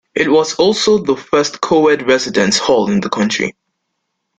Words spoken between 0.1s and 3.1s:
It was also the first co-ed residence hall in the